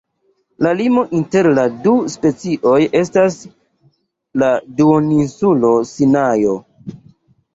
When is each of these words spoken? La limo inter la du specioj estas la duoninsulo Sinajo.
La 0.65 0.69
limo 0.77 1.01
inter 1.17 1.49
la 1.57 1.65
du 1.87 1.91
specioj 2.13 2.79
estas 3.01 3.37
la 4.43 4.49
duoninsulo 4.79 5.71
Sinajo. 5.91 6.57